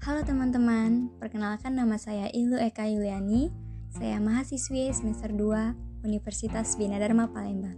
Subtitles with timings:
[0.00, 3.52] Halo teman-teman, perkenalkan nama saya Ilu Eka Yuliani.
[3.92, 7.76] Saya mahasiswi semester 2 Universitas Bina Dharma Palembang.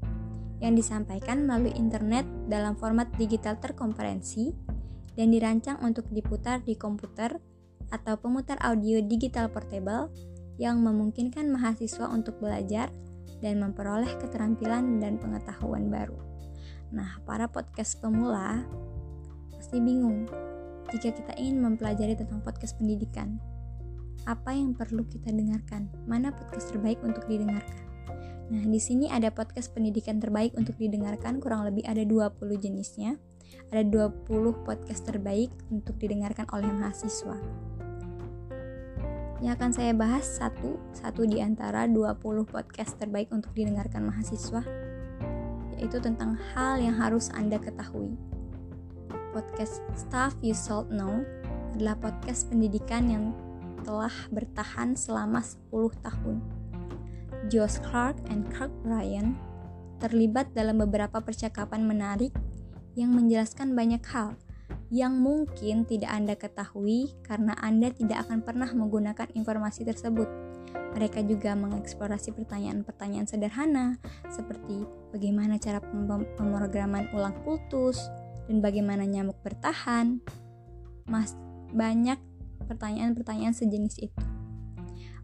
[0.58, 4.49] yang disampaikan melalui internet dalam format digital terkonferensi
[5.13, 7.38] dan dirancang untuk diputar di komputer
[7.94, 10.09] atau pemutar audio digital portable
[10.58, 12.89] yang memungkinkan mahasiswa untuk belajar
[13.38, 16.27] dan memperoleh keterampilan dan pengetahuan baru.
[16.88, 18.64] Nah, para podcast pemula
[19.52, 20.30] pasti bingung
[20.88, 23.44] jika kita ingin mempelajari tentang podcast pendidikan.
[24.23, 25.92] Apa yang perlu kita dengarkan?
[26.08, 27.84] Mana podcast terbaik untuk didengarkan?
[28.48, 33.20] Nah, di sini ada podcast pendidikan terbaik untuk didengarkan, kurang lebih ada 20 jenisnya.
[33.72, 37.36] Ada 20 podcast terbaik untuk didengarkan oleh mahasiswa.
[39.44, 44.86] Yang akan saya bahas satu, satu di antara 20 podcast terbaik untuk didengarkan mahasiswa
[45.78, 48.17] yaitu tentang hal yang harus Anda ketahui.
[49.31, 51.22] Podcast Stuff You Should Know
[51.78, 53.25] adalah podcast pendidikan yang
[53.86, 56.42] telah bertahan selama 10 tahun.
[57.48, 59.38] Josh Clark and Kirk Ryan
[60.02, 62.33] terlibat dalam beberapa percakapan menarik
[62.98, 64.33] yang menjelaskan banyak hal
[64.88, 70.27] yang mungkin tidak Anda ketahui karena Anda tidak akan pernah menggunakan informasi tersebut.
[70.95, 73.99] Mereka juga mengeksplorasi pertanyaan-pertanyaan sederhana
[74.31, 75.83] seperti bagaimana cara
[76.39, 77.99] pemrograman ulang kultus
[78.47, 80.23] dan bagaimana nyamuk bertahan.
[81.05, 81.36] Mas,
[81.76, 82.17] banyak
[82.65, 84.23] pertanyaan-pertanyaan sejenis itu.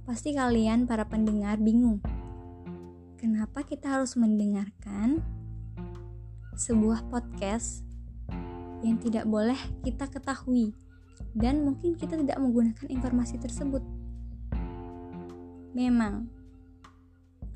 [0.03, 2.03] Pasti kalian para pendengar bingung.
[3.15, 5.23] Kenapa kita harus mendengarkan
[6.59, 7.92] sebuah podcast
[8.83, 10.75] yang tidak boleh kita ketahui
[11.33, 13.81] dan mungkin kita tidak menggunakan informasi tersebut?
[15.73, 16.29] Memang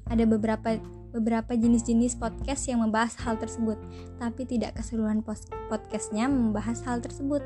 [0.08, 0.80] ada beberapa
[1.12, 3.78] beberapa jenis-jenis podcast yang membahas hal tersebut,
[4.18, 5.22] tapi tidak keseluruhan
[5.68, 7.44] podcastnya membahas hal tersebut.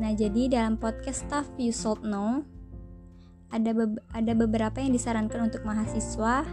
[0.00, 2.46] Nah, jadi dalam podcast Stuff You Should Know
[3.52, 3.84] ada be
[4.16, 6.48] ada beberapa yang disarankan untuk mahasiswa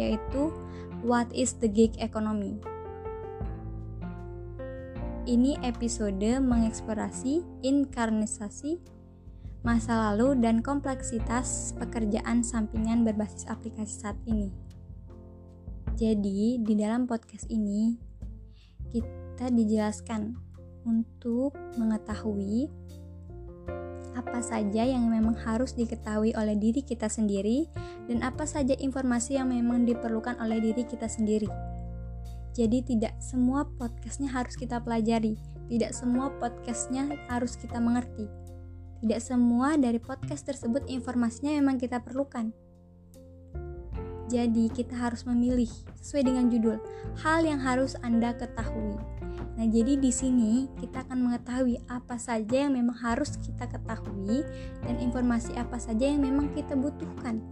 [0.00, 0.48] yaitu
[1.04, 2.69] What is the Gig Economy?
[5.28, 9.00] Ini episode mengeksplorasi inkarnisasi
[9.60, 14.48] masa lalu, dan kompleksitas pekerjaan sampingan berbasis aplikasi saat ini.
[16.00, 17.92] Jadi, di dalam podcast ini
[18.88, 20.32] kita dijelaskan
[20.88, 22.72] untuk mengetahui
[24.16, 27.68] apa saja yang memang harus diketahui oleh diri kita sendiri
[28.08, 31.69] dan apa saja informasi yang memang diperlukan oleh diri kita sendiri.
[32.54, 35.38] Jadi tidak semua podcastnya harus kita pelajari,
[35.70, 38.26] tidak semua podcastnya harus kita mengerti
[39.00, 42.52] tidak semua dari podcast tersebut informasinya memang kita perlukan.
[44.30, 45.66] Jadi, kita harus memilih
[45.98, 46.78] sesuai dengan judul
[47.24, 48.94] hal yang harus Anda ketahui.
[49.58, 54.46] Nah, jadi di sini kita akan mengetahui apa saja yang memang harus kita ketahui
[54.86, 57.42] dan informasi apa saja yang memang kita butuhkan.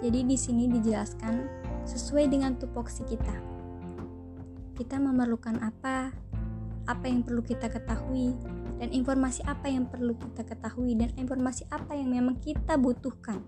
[0.00, 3.36] Jadi di sini dijelaskan sesuai dengan tupoksi kita.
[4.74, 6.10] Kita memerlukan apa?
[6.88, 8.58] Apa yang perlu kita ketahui?
[8.78, 13.42] dan informasi apa yang perlu kita ketahui dan informasi apa yang memang kita butuhkan.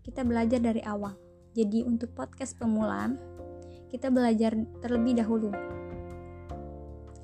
[0.00, 1.12] Kita belajar dari awal.
[1.52, 3.12] Jadi untuk podcast pemula,
[3.92, 5.52] kita belajar terlebih dahulu.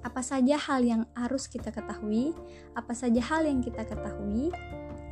[0.04, 2.36] Apa saja hal yang harus kita ketahui,
[2.76, 4.52] apa saja hal yang kita ketahui,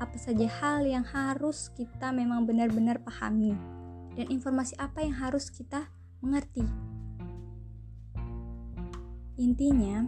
[0.00, 3.56] apa saja hal yang harus kita memang benar-benar pahami,
[4.20, 5.88] dan informasi apa yang harus kita
[6.20, 6.60] mengerti.
[9.40, 10.04] Intinya,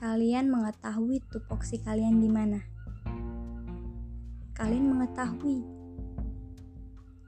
[0.00, 2.64] kalian mengetahui tupoksi kalian di mana.
[4.56, 5.60] Kalian mengetahui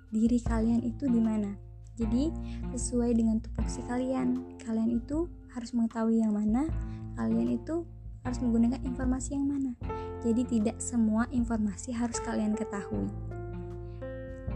[0.08, 1.52] diri kalian itu di mana.
[2.00, 2.32] Jadi,
[2.72, 6.72] sesuai dengan tupoksi kalian, kalian itu harus mengetahui yang mana,
[7.20, 7.84] kalian itu
[8.24, 9.76] harus menggunakan informasi yang mana.
[10.24, 13.12] Jadi, tidak semua informasi harus kalian ketahui.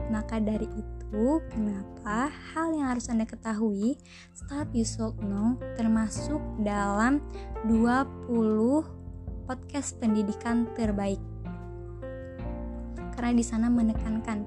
[0.08, 0.68] Maka dari
[1.14, 3.94] itu, kenapa hal yang harus Anda ketahui,
[4.34, 5.14] stuff you should
[5.78, 7.22] termasuk dalam
[7.70, 11.22] 20 podcast pendidikan terbaik.
[13.14, 14.42] Karena di sana menekankan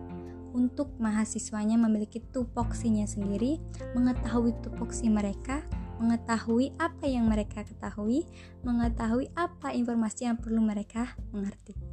[0.52, 3.64] untuk mahasiswanya memiliki tupoksinya sendiri,
[3.96, 5.64] mengetahui tupoksi mereka,
[6.04, 8.28] mengetahui apa yang mereka ketahui,
[8.68, 11.87] mengetahui apa informasi yang perlu mereka mengerti.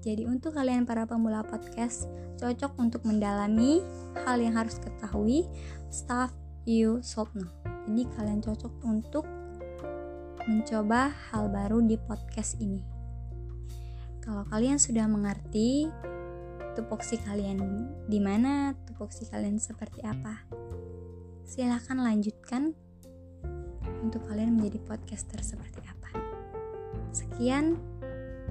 [0.00, 2.08] Jadi untuk kalian para pemula podcast,
[2.40, 3.84] cocok untuk mendalami
[4.24, 5.44] hal yang harus ketahui,
[5.92, 6.32] stuff
[6.64, 7.52] you should know.
[7.84, 9.28] Jadi kalian cocok untuk
[10.48, 12.80] mencoba hal baru di podcast ini.
[14.24, 15.92] Kalau kalian sudah mengerti
[16.72, 17.60] tupoksi kalian
[18.08, 20.48] di mana, tupoksi kalian seperti apa,
[21.44, 22.72] silahkan lanjutkan
[24.00, 26.08] untuk kalian menjadi podcaster seperti apa.
[27.12, 27.76] Sekian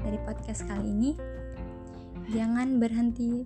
[0.03, 1.28] dari podcast kali ini.
[2.29, 3.41] Jangan berhenti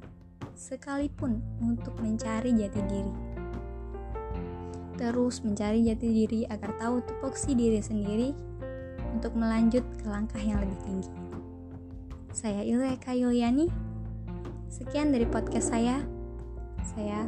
[0.60, 3.14] sekalipun untuk mencari jati diri.
[5.00, 8.36] Terus mencari jati diri agar tahu tupoksi diri sendiri
[9.16, 11.12] untuk melanjut ke langkah yang lebih tinggi.
[12.36, 13.72] Saya Ileka Yuliani.
[14.68, 16.04] Sekian dari podcast saya.
[16.84, 17.24] Saya